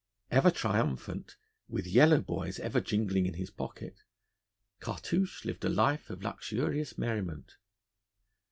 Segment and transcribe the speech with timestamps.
[0.31, 1.37] Ever triumphant,
[1.69, 4.01] with yellow boys ever jingling in his pocket,
[4.79, 7.57] Cartouche lived a life of luxurious merriment.